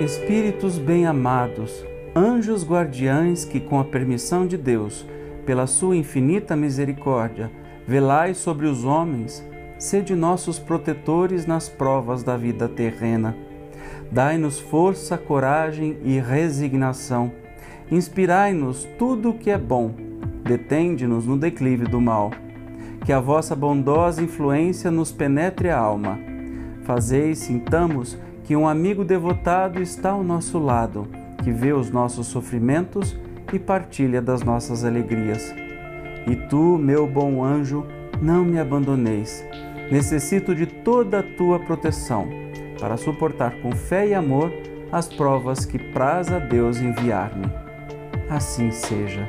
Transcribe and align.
Espíritos 0.00 0.78
bem-amados, 0.78 1.84
anjos 2.14 2.64
guardiães 2.64 3.44
que, 3.44 3.58
com 3.58 3.80
a 3.80 3.84
permissão 3.84 4.46
de 4.46 4.56
Deus, 4.56 5.04
pela 5.44 5.66
sua 5.66 5.96
infinita 5.96 6.54
misericórdia, 6.54 7.50
velai 7.84 8.32
sobre 8.32 8.68
os 8.68 8.84
homens, 8.84 9.44
sede 9.76 10.14
nossos 10.14 10.56
protetores 10.56 11.46
nas 11.46 11.68
provas 11.68 12.22
da 12.22 12.36
vida 12.36 12.68
terrena. 12.68 13.36
Dai-nos 14.08 14.60
força, 14.60 15.18
coragem 15.18 15.98
e 16.04 16.20
resignação. 16.20 17.32
Inspirai-nos 17.90 18.86
tudo 18.96 19.30
o 19.30 19.34
que 19.34 19.50
é 19.50 19.58
bom. 19.58 19.92
Detende-nos 20.44 21.26
no 21.26 21.36
declive 21.36 21.86
do 21.86 22.00
mal. 22.00 22.30
Que 23.04 23.12
a 23.12 23.18
vossa 23.18 23.56
bondosa 23.56 24.22
influência 24.22 24.92
nos 24.92 25.10
penetre 25.10 25.70
a 25.70 25.76
alma. 25.76 26.20
Fazeis, 26.84 27.38
sintamos, 27.38 28.16
que 28.48 28.56
um 28.56 28.66
amigo 28.66 29.04
devotado 29.04 29.78
está 29.78 30.12
ao 30.12 30.24
nosso 30.24 30.58
lado, 30.58 31.06
que 31.44 31.52
vê 31.52 31.74
os 31.74 31.90
nossos 31.90 32.28
sofrimentos 32.28 33.14
e 33.52 33.58
partilha 33.58 34.22
das 34.22 34.42
nossas 34.42 34.86
alegrias. 34.86 35.54
E 36.26 36.34
tu, 36.48 36.78
meu 36.78 37.06
bom 37.06 37.44
anjo, 37.44 37.84
não 38.22 38.46
me 38.46 38.58
abandoneis. 38.58 39.44
Necessito 39.92 40.54
de 40.54 40.64
toda 40.64 41.18
a 41.18 41.22
tua 41.22 41.58
proteção 41.58 42.26
para 42.80 42.96
suportar 42.96 43.60
com 43.60 43.70
fé 43.72 44.08
e 44.08 44.14
amor 44.14 44.50
as 44.90 45.08
provas 45.08 45.66
que 45.66 45.78
praz 45.78 46.32
a 46.32 46.38
Deus 46.38 46.80
enviar-me. 46.80 47.44
Assim 48.30 48.70
seja. 48.70 49.28